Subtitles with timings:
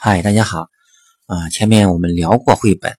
[0.00, 0.68] 嗨，大家好。
[1.26, 2.96] 啊，前面我们聊过绘本，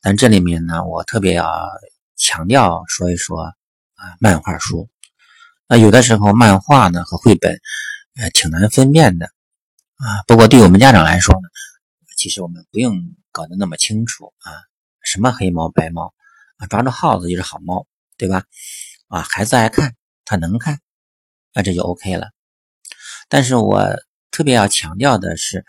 [0.00, 1.68] 但这里面呢，我特别要
[2.16, 4.88] 强调说一说啊，漫画书。
[5.66, 7.58] 那有的时候漫画呢和绘本，
[8.14, 9.26] 呃，挺难分辨的
[9.96, 10.22] 啊。
[10.28, 11.48] 不过对我们家长来说呢，
[12.16, 12.96] 其实我们不用
[13.32, 14.62] 搞得那么清楚啊，
[15.02, 16.14] 什么黑猫白猫
[16.58, 17.84] 啊，抓住耗子就是好猫，
[18.16, 18.44] 对吧？
[19.08, 20.78] 啊，孩子爱看，他能看，
[21.52, 22.28] 那这就 OK 了。
[23.28, 23.84] 但是我
[24.30, 25.64] 特别要强调的是。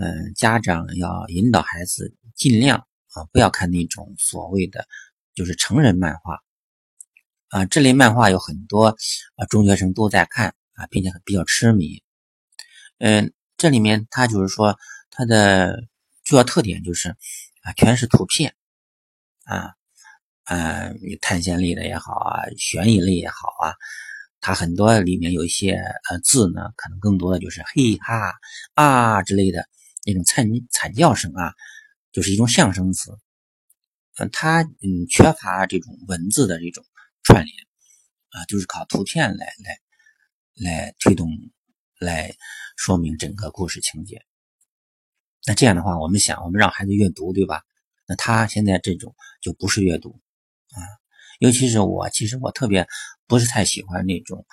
[0.00, 2.78] 嗯，家长要引导孩子尽量
[3.14, 4.86] 啊，不要看那种所谓的
[5.34, 6.38] 就是成人漫画
[7.48, 7.64] 啊。
[7.64, 8.96] 这类漫画有很多
[9.34, 12.00] 啊，中学生都在看啊，并且比较痴迷。
[12.98, 14.78] 嗯，这里面它就是说
[15.10, 15.80] 它的
[16.22, 17.16] 主要特点就是
[17.62, 18.54] 啊，全是图片
[19.46, 19.74] 啊
[20.44, 23.74] 啊，探险类的也好啊，悬疑类也好啊。
[24.40, 25.72] 它很多里面有一些
[26.08, 28.32] 呃字呢，可能更多的就是嘿哈
[28.74, 29.66] 啊之类的。
[30.08, 31.52] 那种惨惨叫声啊，
[32.12, 33.12] 就是一种象声词。
[34.16, 36.82] 嗯，它嗯缺乏这种文字的这种
[37.22, 37.54] 串联
[38.30, 39.78] 啊，就是靠图片来来
[40.54, 41.28] 来推动
[42.00, 42.34] 来
[42.78, 44.24] 说明整个故事情节。
[45.46, 47.62] 那这样的话，我们想，我们让孩子阅读，对吧？
[48.06, 50.18] 那他现在这种就不是阅读
[50.70, 50.80] 啊。
[51.38, 52.88] 尤其是我，其实我特别
[53.26, 54.46] 不是太喜欢那种，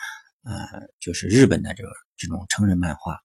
[0.43, 3.24] 呃，就是日本的这个这种成人漫画。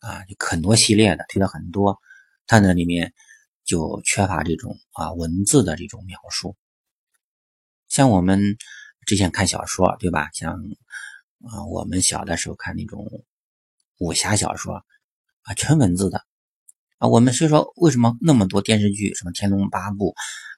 [0.00, 1.98] 啊，就很多系列的推了很多，
[2.46, 3.12] 它那里面
[3.64, 6.56] 就缺乏这种啊文字的这种描述。
[7.88, 8.56] 像我们
[9.06, 10.30] 之前看小说，对吧？
[10.32, 10.54] 像
[11.44, 13.06] 啊我们小的时候看那种
[13.98, 14.82] 武侠小说
[15.42, 16.24] 啊，纯文字的
[16.98, 17.08] 啊。
[17.08, 20.14] 我们所以说，为什么那么多电视剧，什么《天龙八部》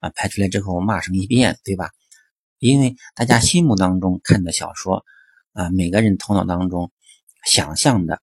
[0.07, 1.91] 啊，拍出来之后骂声一片，对吧？
[2.59, 5.05] 因为大家心目当中看的小说
[5.53, 6.93] 啊，每个人头脑当中
[7.45, 8.23] 想象的。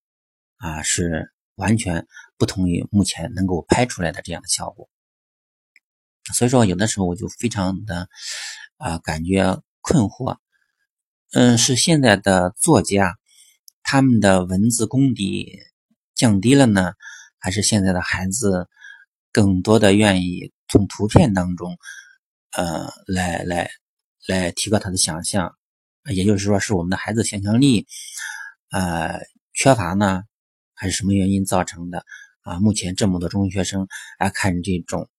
[0.60, 4.90] 啊，是完全不同于目前能够拍出来的这样的效果，
[6.34, 8.08] 所以说有的时候我就非常的
[8.76, 10.36] 啊感觉困惑，
[11.32, 13.16] 嗯，是现在的作家
[13.82, 15.58] 他们的文字功底
[16.14, 16.92] 降低了呢，
[17.38, 18.68] 还是现在的孩子
[19.32, 21.78] 更多的愿意从图片当中
[22.52, 23.70] 呃来来
[24.26, 25.56] 来提高他的想象，
[26.10, 27.86] 也就是说是我们的孩子想象力
[28.70, 29.20] 呃
[29.54, 30.24] 缺乏呢？
[30.80, 32.06] 还是什么原因造成的
[32.40, 32.58] 啊？
[32.58, 33.86] 目前这么多中学生
[34.16, 35.10] 爱看这种，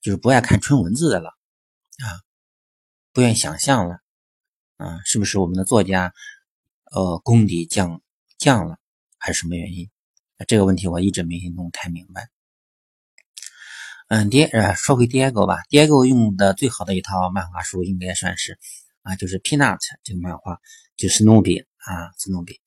[0.00, 2.18] 就是不爱看纯文字的了啊，
[3.12, 4.00] 不愿想象了
[4.76, 4.98] 啊？
[5.04, 6.12] 是不是我们的作家
[6.90, 8.02] 呃功底降
[8.38, 8.76] 降了，
[9.18, 9.88] 还是什么原因？
[10.48, 12.28] 这个问题我一直没弄太明白。
[14.08, 18.58] 嗯，第呃说回 Diego 吧，Diego 用的最好的一套漫画书应该算是
[19.02, 20.58] 啊，就是 Peanut 这个漫画，
[20.96, 22.60] 就是努比啊，史努比。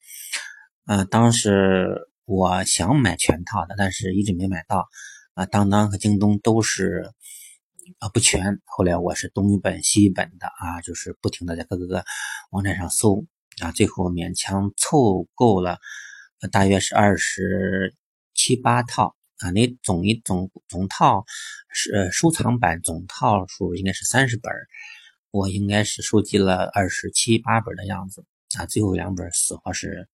[0.89, 4.89] 啊，当时我想买全套的，但是一直没买到。
[5.35, 7.11] 啊，当当和京东都是
[7.99, 8.59] 啊不全。
[8.65, 12.03] 后来我是东一本西一本的啊，就是不停的在各个
[12.49, 13.23] 网站上搜
[13.61, 15.77] 啊，最后勉强凑够了，
[16.51, 17.95] 大约是二十
[18.33, 19.51] 七八套啊。
[19.51, 21.23] 那总一总总套
[21.71, 24.51] 是收藏版总套数应该是三十本，
[25.29, 28.25] 我应该是收集了二十七八本的样子
[28.57, 28.65] 啊。
[28.65, 30.09] 最后两本死活是。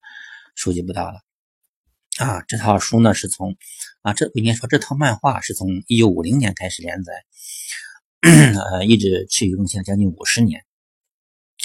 [0.56, 1.20] 收集不到了
[2.18, 2.42] 啊！
[2.48, 3.58] 这套书呢是从
[4.02, 7.14] 啊，这应该说这套漫画是从一九五零年开始连载，
[8.22, 10.64] 呃，一直持续更新将近五十年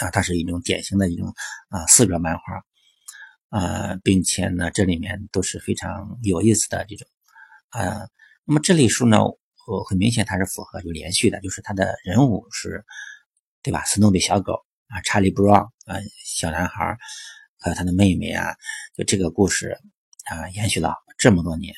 [0.01, 0.11] 啊。
[0.11, 1.33] 它是一种典型的一种
[1.69, 2.43] 啊四格漫画
[3.51, 7.07] 啊，并且呢，这里面都是非常有意思的这种
[7.69, 8.09] 啊。
[8.45, 12.85] 那么这类书呢，呃，很明显它是符合就连续的，就是它的人物是，
[13.63, 13.85] 对吧？
[13.85, 16.99] 斯诺比小狗啊，查理布朗啊，小男孩。
[17.61, 18.57] 还有他的妹妹啊，
[18.97, 19.79] 就这个故事
[20.25, 21.75] 啊，延续了这么多年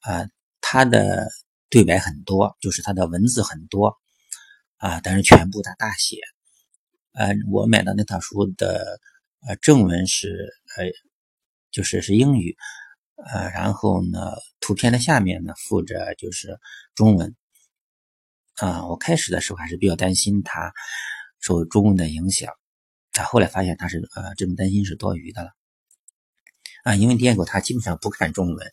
[0.00, 0.28] 啊，
[0.60, 1.28] 他的
[1.70, 3.96] 对白很多，就是他的文字很多
[4.76, 6.18] 啊，但是全部他大写。
[7.12, 9.00] 呃，我买的那套书的
[9.46, 10.84] 呃正文是呃，
[11.70, 12.54] 就是是英语，
[13.16, 16.58] 呃，然后呢，图片的下面呢附着就是
[16.94, 17.34] 中文
[18.56, 18.86] 啊。
[18.86, 20.72] 我开始的时候还是比较担心他
[21.40, 22.52] 受中文的影响。
[23.18, 25.50] 他后来发现他是呃这种担心是多余的了
[26.84, 28.72] 啊，因为 Diego 他基本上不看中文，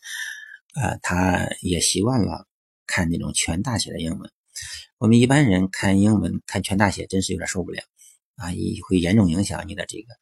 [0.76, 2.46] 呃，他也习惯了
[2.86, 4.30] 看那种全大写的英文。
[4.98, 7.82] 我们一般人看英文看全大写真是有点受不了
[8.36, 10.14] 啊，也会严重影响你的这个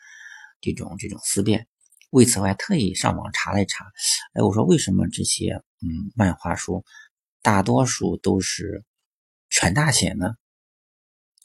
[0.62, 1.68] 这种这种思辨。
[2.08, 3.84] 为此我还特意上网查了一查，
[4.32, 6.82] 哎，我说为什么这些嗯漫画书
[7.42, 8.84] 大多数都是
[9.50, 10.34] 全大写呢？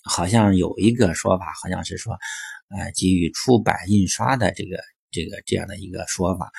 [0.04, 2.18] 好像有一个说法，好像是说。
[2.72, 4.78] 呃，基于出版印刷的这个
[5.10, 6.52] 这个这样的一个说法，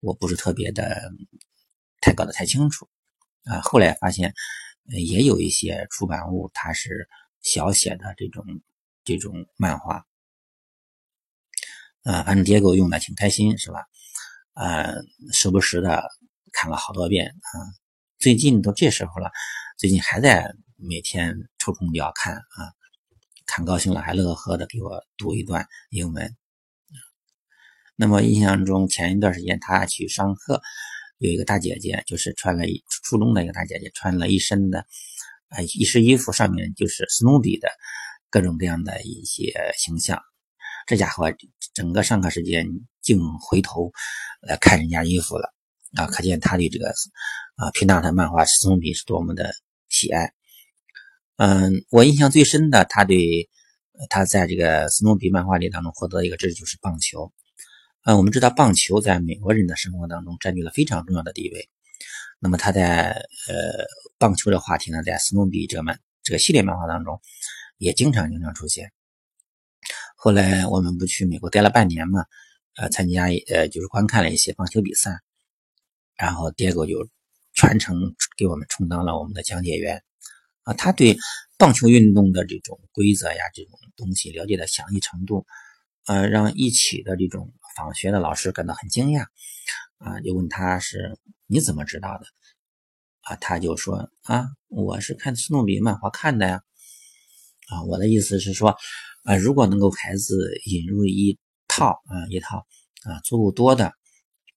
[0.00, 1.12] 我不是特别的
[2.00, 2.88] 太搞得太清楚
[3.44, 3.60] 啊。
[3.60, 4.32] 后来发现
[4.86, 7.06] 也有一些出版物它是
[7.42, 8.42] 小写的这种
[9.04, 10.06] 这种漫画，
[12.04, 13.80] 啊，反正爹狗用的挺开心是吧？
[14.54, 14.94] 啊，
[15.34, 16.02] 时不时的
[16.52, 17.52] 看了好多遍啊。
[18.18, 19.30] 最近都这时候了，
[19.76, 22.72] 最近还在每天抽空就要看啊。
[23.50, 26.36] 看高兴了，还乐呵呵的给我读一段英文。
[27.96, 30.62] 那么印象中，前一段时间他去上课，
[31.18, 32.64] 有一个大姐姐，就是穿了
[33.02, 34.86] 初中的一个大姐姐，穿了一身的
[35.48, 37.68] 啊一身衣服，上面就是史努比的
[38.30, 40.22] 各种各样的一些形象。
[40.86, 41.26] 这家伙
[41.74, 42.64] 整个上课时间
[43.02, 43.90] 竟回头
[44.42, 45.52] 来看人家衣服了
[45.96, 46.90] 啊，可见他对这个
[47.56, 49.52] 啊皮纳特漫画史努比是多么的
[49.88, 50.32] 喜爱。
[51.42, 53.48] 嗯，我印象最深的，他对
[54.10, 57.32] 他在这个斯诺比漫画里当中获得一个知识就是棒球。
[58.04, 61.70] 嗯，我们知道棒球在美国人的生活当中占据了非常重要的地位。
[62.40, 63.12] 那么他在
[63.48, 63.86] 呃
[64.18, 67.18] 棒球的话题呢，在斯诺比这个漫这个系列漫画当中
[67.78, 68.92] 也经常经常出现。
[70.16, 72.22] 后来我们不去美国待了半年嘛，
[72.76, 75.18] 呃，参加呃就是观看了一些棒球比赛，
[76.18, 77.08] 然后迭戈就
[77.54, 77.96] 全程
[78.36, 80.02] 给我们充当了我们的讲解员。
[80.74, 81.16] 他对
[81.58, 85.46] 棒球运动的这种规则呀，这种东西了解的详细程度，
[86.06, 89.26] 呃，让一起的这种访学的老师感到很惊讶。
[89.98, 92.24] 啊，就问他是你怎么知道的？
[93.20, 96.62] 啊，他就说啊，我是看斯诺比漫画看的呀。
[97.68, 98.76] 啊，我的意思是说，
[99.24, 101.38] 啊，如果能够孩子引入一
[101.68, 102.66] 套啊一套
[103.04, 103.92] 啊足够多的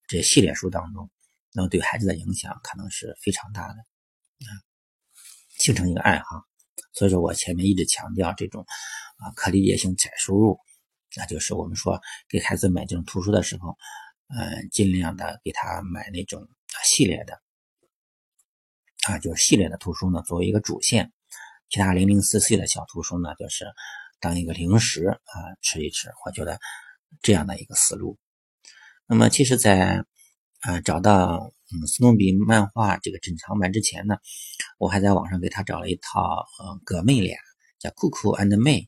[0.07, 1.11] 这系列书当中，
[1.51, 3.73] 那么对孩子的影响可能是非常大的。
[3.73, 4.72] 啊。
[5.63, 6.43] 形成一个爱好，
[6.91, 8.65] 所以说我前面一直强调这种
[9.15, 10.59] 啊可理解性再输入，
[11.15, 13.77] 那就是我们说给孩子买这种图书的时候，
[14.27, 16.45] 嗯，尽量的给他买那种
[16.83, 17.39] 系列的
[19.07, 21.13] 啊，就是系列的图书呢，作为一个主线，
[21.69, 23.65] 其他零零碎碎的小图书呢，就是
[24.19, 26.09] 当一个零食啊吃一吃。
[26.25, 26.59] 我觉得
[27.21, 28.19] 这样的一个思路。
[29.07, 30.03] 那么其实，在
[30.59, 31.53] 啊找到。
[31.73, 34.17] 嗯，斯诺比漫画这个珍藏版之前呢，
[34.77, 37.35] 我还在网上给他找了一套呃葛妹俩
[37.79, 38.87] 叫酷酷 and 妹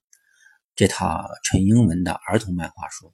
[0.75, 3.13] 这套纯英文的儿童漫画书。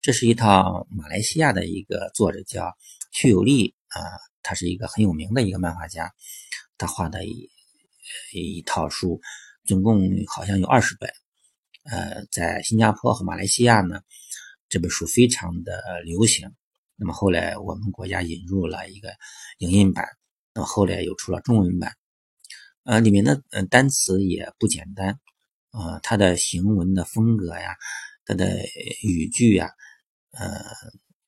[0.00, 2.76] 这是一套马来西亚的一个作者叫
[3.12, 4.00] 屈有利啊，
[4.42, 6.12] 他是一个很有名的一个漫画家，
[6.78, 7.48] 他画的一
[8.32, 9.20] 一套书，
[9.64, 11.10] 总共好像有二十本。
[11.84, 14.02] 呃，在新加坡和马来西亚呢，
[14.68, 16.52] 这本书非常的流行。
[17.02, 19.12] 那么后来我们国家引入了一个
[19.58, 20.06] 影印版，
[20.54, 21.96] 那么后来又出了中文版，
[22.84, 25.18] 呃，里面的呃单词也不简单，
[25.72, 27.74] 呃，它的行文的风格呀，
[28.24, 28.56] 它的
[29.02, 29.68] 语句呀，
[30.30, 30.64] 呃，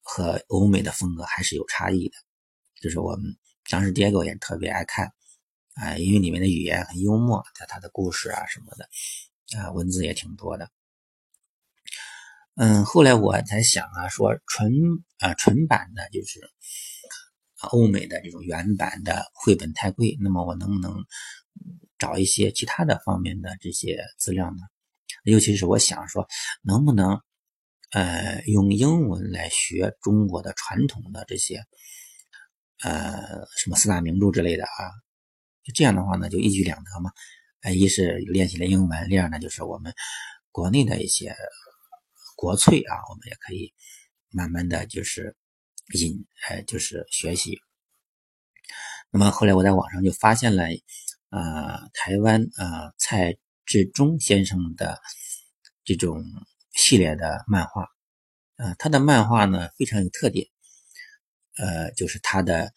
[0.01, 2.15] 和欧美的风格还是有差异的。
[2.81, 3.37] 就是我们
[3.69, 5.13] 当时 Diego 也特别爱看，
[5.75, 10.71] 啊，因为里面的语言很幽默，在他的故事啊什么的，啊，文字也挺多的。
[12.57, 14.73] 嗯，后来我才想啊，说纯
[15.19, 16.39] 啊纯版的，就是
[17.63, 21.05] 欧美的这种原版的绘本太贵，那么我能不能
[21.99, 24.59] 找一些其他的方面的这些资料呢？
[25.25, 26.29] 尤其是我想说，
[26.63, 27.21] 能不能
[27.91, 31.61] 呃用英文来学中国的传统的这些
[32.85, 34.95] 呃什么四大名著之类的啊？
[35.65, 37.11] 就这样的话呢，就一举两得嘛。
[37.63, 39.93] 呃，一是练习了英文，第二呢就是我们
[40.53, 41.35] 国内的一些。
[42.35, 43.73] 国粹啊，我们也可以
[44.31, 45.37] 慢慢的就是
[45.95, 47.59] 引，哎，就是学习。
[49.11, 50.65] 那么后来我在网上就发现了，
[51.29, 55.01] 啊，台湾啊蔡志忠先生的
[55.85, 56.23] 这种
[56.73, 57.83] 系列的漫画，
[58.57, 60.49] 啊，他的漫画呢非常有特点，
[61.57, 62.73] 呃，就是他的，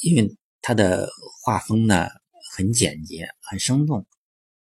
[0.00, 1.10] 因为他的
[1.42, 2.08] 画风呢
[2.54, 4.06] 很简洁，很生动，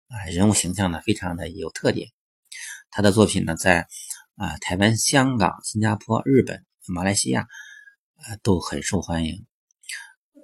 [0.07, 2.09] 啊，人物形象呢非常的有特点。
[2.89, 3.88] 他的作品呢，在
[4.38, 7.48] 啊台湾、香港、新加坡、日本、马来西亚，
[8.17, 9.48] 呃都很受欢迎。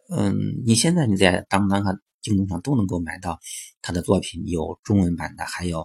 [0.10, 0.36] 嗯，
[0.66, 3.40] 你现在你在当当和京东上都能够买到
[3.84, 5.82] 他的作品，有中文版的，还有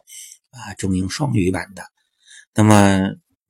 [0.51, 1.83] 啊中英双语版的。
[2.55, 2.75] 那么，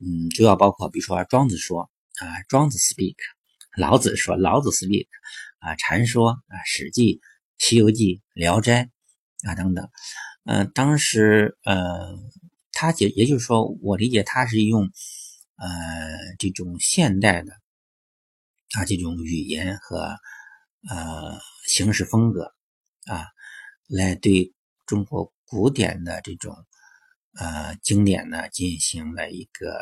[0.00, 1.88] 嗯，主要包括比如说庄子说
[2.18, 3.14] 啊，庄子 speak；
[3.76, 5.06] 老子说，老子 speak；
[5.60, 7.20] 啊，禅说啊，史记、
[7.58, 8.90] 西游记、聊斋
[9.46, 9.88] 啊等等。
[10.46, 12.18] 嗯，当时呃。
[12.80, 14.84] 他也也就是说，我理解他是用，
[15.56, 15.68] 呃，
[16.38, 17.52] 这种现代的
[18.76, 20.14] 啊这种语言和
[20.88, 22.54] 呃形式风格
[23.06, 23.26] 啊，
[23.88, 24.54] 来对
[24.86, 26.54] 中国古典的这种
[27.36, 29.80] 呃经典呢进行了一个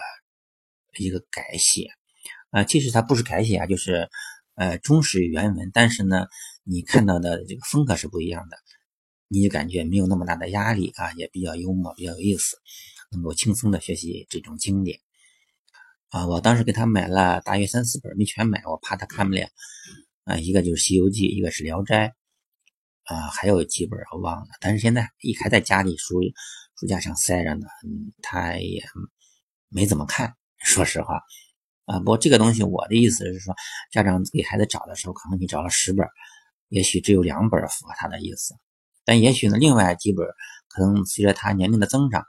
[0.98, 1.90] 一个改写
[2.48, 2.64] 啊。
[2.64, 4.08] 其实它不是改写啊，就是
[4.54, 6.28] 呃忠实原文，但是呢，
[6.64, 8.56] 你看到的这个风格是不一样的，
[9.28, 12.56] 你就感觉没有那么大的压力啊，也比较幽默，比较有意思，
[13.10, 15.00] 能够轻松的学习这种经典
[16.10, 16.26] 啊。
[16.26, 19.48] 我当时给他买了大约三四本，没全买，我怕他看不了
[20.24, 20.36] 啊。
[20.38, 22.08] 一个就是《西游记》，一个是《聊斋》
[23.14, 26.20] 啊，还有几本我忘了，但是现在一还在家里书
[26.78, 27.66] 书架上塞着呢，
[28.22, 28.84] 他也
[29.68, 31.20] 没怎么看，说实话。
[31.84, 33.54] 啊，不过这个东西，我的意思是说，
[33.92, 36.04] 家长给孩子找的时候，可能你找了十本，
[36.68, 38.54] 也许只有两本符合他的意思，
[39.06, 40.26] 但也许呢，另外几本
[40.68, 42.22] 可能随着他年龄的增长，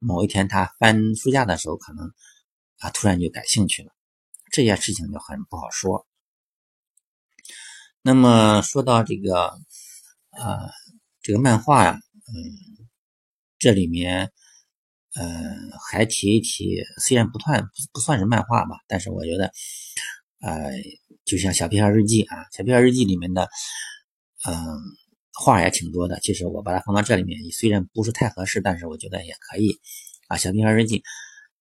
[0.00, 2.10] 某一天他翻书架的时候，可能
[2.78, 3.90] 啊突然就感兴趣了，
[4.50, 6.04] 这件事情就很不好说。
[8.02, 9.50] 那么说到这个
[10.30, 10.70] 啊，
[11.22, 12.88] 这个漫画呀，嗯，
[13.60, 14.32] 这里面。
[15.16, 19.52] 嗯，还提一提，虽然不算不不算是漫画吧，但是我觉得，
[20.40, 20.72] 呃，
[21.24, 23.48] 就像小屁孩日记啊，小屁孩日记里面的，
[24.44, 24.56] 嗯，
[25.34, 26.18] 话也挺多的。
[26.20, 29.78] 其实我把它放到这里面，虽然不是太合适，但是我觉得也可以
[30.28, 30.36] 啊。
[30.36, 31.02] 小屁孩日记，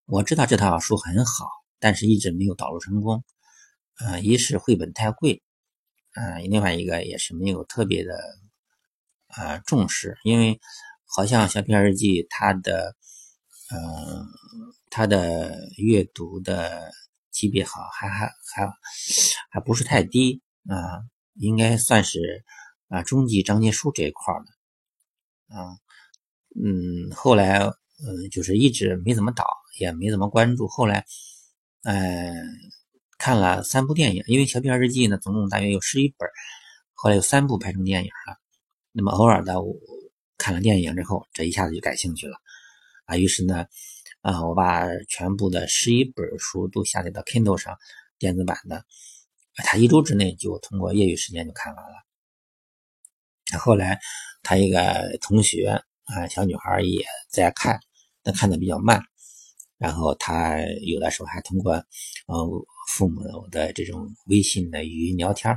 [0.05, 1.47] 我知道这套书很好，
[1.79, 3.23] 但是一直没有导入成功。
[3.99, 5.43] 嗯，一是绘本太贵，
[6.15, 8.13] 嗯，另外一个也是没有特别的
[9.27, 10.59] 啊重视，因为
[11.05, 12.95] 好像小屁孩日记它的。
[13.71, 14.27] 嗯，
[14.91, 16.91] 他的阅读的
[17.31, 18.69] 级别好，还还还
[19.49, 21.01] 还不是太低啊，
[21.39, 22.43] 应该算是
[22.89, 25.77] 啊中级章节书这一块的啊。
[26.55, 29.45] 嗯，后来嗯就是一直没怎么导，
[29.79, 30.67] 也没怎么关注。
[30.67, 31.05] 后来
[31.83, 32.35] 嗯
[33.17, 36.29] 看了三部电影，因为《小屁孩日记》呢总共大约有十一本，
[36.93, 38.37] 后来有三部拍成电影了。
[38.91, 39.55] 那么偶尔的
[40.37, 42.37] 看了电影之后，这一下子就感兴趣了。
[43.05, 43.65] 啊，于是呢，
[44.21, 47.75] 啊，我把全部的十一本书都下载到 Kindle 上，
[48.19, 48.85] 电子版的，
[49.55, 51.95] 他一周之内就通过业余时间就看完了。
[53.57, 53.99] 后来
[54.41, 57.79] 他一个同学啊，小女孩也在看，
[58.21, 59.01] 但看的比较慢。
[59.77, 65.53] 然后他有的时候还通过呃父母的这种微信的语音聊天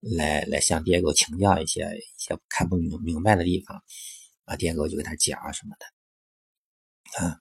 [0.00, 3.82] 来来向爹狗请教一些一些看不明明白的地方，
[4.44, 7.24] 啊，爹狗就给他讲什么的。
[7.24, 7.38] 啊，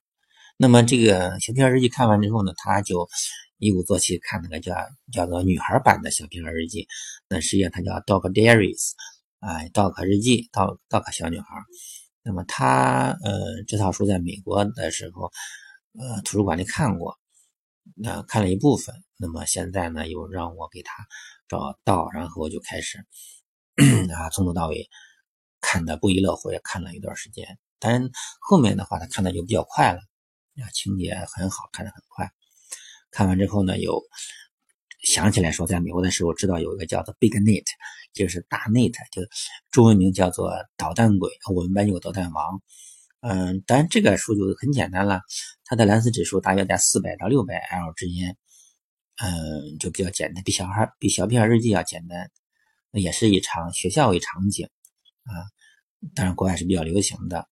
[0.55, 3.09] 那么这个小屁孩日记看完之后呢，他就
[3.57, 4.75] 一鼓作气看那个叫
[5.11, 6.87] 叫做女孩版的小屁孩日记，
[7.27, 8.91] 那实际上它叫 Dog Diaries，
[9.43, 11.47] 啊，Dog 日记，Dog 小女孩。
[12.21, 15.29] 那么他呃这套书在美国的时候，
[15.99, 17.19] 呃图书馆里看过，
[17.93, 19.03] 那看了一部分。
[19.17, 21.05] 那么现在呢又让我给他
[21.49, 22.99] 找到，然后就开始
[24.13, 24.89] 啊从头到尾
[25.59, 27.59] 看的不亦乐乎，也看了一段时间。
[27.79, 28.09] 但
[28.39, 29.99] 后面的话，他看的就比较快了，
[30.63, 32.31] 啊，情节很好，看的很快。
[33.11, 34.01] 看完之后呢，有
[35.03, 37.63] 想起来说，在美国的时候知道有一个叫做 Big Net，
[38.13, 39.21] 就是大 Net，就
[39.69, 42.61] 中文名叫做导弹鬼，我们班有导弹王。
[43.21, 45.21] 嗯，当然这个书就很简单了，
[45.65, 48.35] 它的蓝思指数大约在四百到六百 L 之间，
[49.21, 52.31] 嗯，就比较简单，比小孩比小屁孩日记要简单。
[52.91, 54.67] 也是一场学校为场景，
[55.23, 55.33] 啊，
[56.13, 57.47] 当然国外是比较流行的。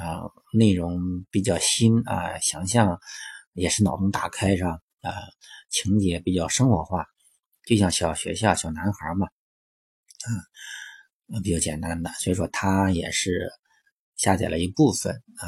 [0.00, 0.22] 啊，
[0.54, 0.98] 内容
[1.30, 2.98] 比较新啊，想象
[3.52, 4.78] 也是脑洞大开，是吧？
[5.02, 5.12] 啊，
[5.68, 7.06] 情节比较生活化，
[7.66, 13.50] 就像小学校小男孩嘛，啊，比较简单的，所以说他也是
[14.16, 15.46] 下载了一部分啊，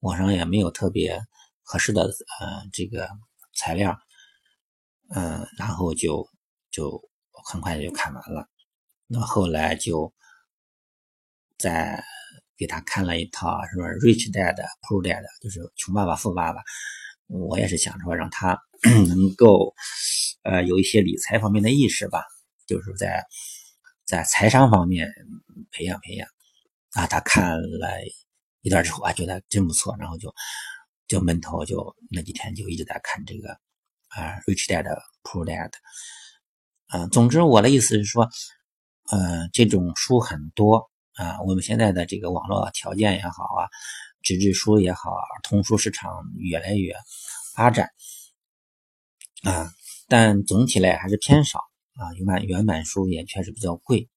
[0.00, 1.18] 网上也没有特别
[1.62, 3.08] 合适的呃这个
[3.56, 3.96] 材料，
[5.14, 6.28] 嗯，然后就
[6.70, 7.00] 就
[7.44, 8.48] 很快就看完了，
[9.06, 10.12] 那后来就
[11.58, 12.04] 在。
[12.56, 16.62] 给他看了一套什么 Rich Dad Poor Dad，就是穷爸爸富爸爸。
[17.26, 18.58] 我也是想说让他
[19.08, 19.74] 能够
[20.42, 22.22] 呃有一些理财方面的意识吧，
[22.66, 23.24] 就是在
[24.04, 25.08] 在财商方面
[25.70, 26.28] 培养培养。
[26.92, 27.90] 啊，他看了
[28.60, 30.32] 一段之后啊，觉得真不错，然后就
[31.08, 33.50] 就闷头就那几天就一直在看这个
[34.08, 34.84] 啊 Rich Dad
[35.22, 35.72] Poor Dad。
[36.92, 38.28] 嗯，总之我的意思是说，
[39.10, 40.90] 呃，这种书很多。
[41.14, 43.70] 啊，我们现在的这个网络条件也好啊，
[44.24, 45.12] 纸质书也好，
[45.42, 46.94] 童书市场越来越
[47.54, 47.90] 发展
[49.42, 49.70] 啊，
[50.08, 51.58] 但总体来还是偏少
[51.94, 52.12] 啊。
[52.16, 54.08] 原版原版书也确实比较贵，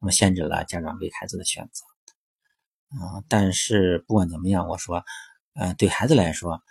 [0.00, 1.84] 那么限制了家长给孩子的选择
[2.96, 3.24] 啊。
[3.28, 5.04] 但是不管怎么样，我说，
[5.54, 6.62] 呃，对孩子来说，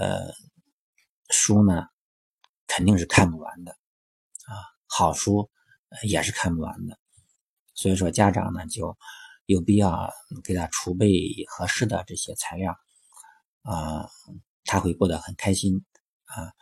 [0.00, 0.32] 呃，
[1.30, 1.88] 书呢
[2.68, 4.54] 肯定是看不完的啊，
[4.86, 5.50] 好书
[6.04, 6.96] 也是看不完的。
[7.74, 8.96] 所以说，家长呢就
[9.46, 10.12] 有必要
[10.44, 11.08] 给他储备
[11.48, 12.76] 合适的这些材料，
[13.62, 14.08] 啊，
[14.64, 15.84] 他会过得很开心
[16.24, 16.52] 啊。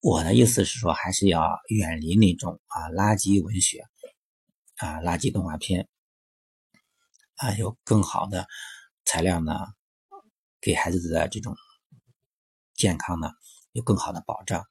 [0.00, 3.84] 我的意思是说，还是要远离那种啊垃圾文学
[4.76, 5.88] 啊垃圾动画片
[7.36, 8.46] 啊，有更好的
[9.04, 9.52] 材料呢，
[10.60, 11.56] 给孩子的这种
[12.74, 13.30] 健康呢
[13.72, 14.64] 有更好的保障。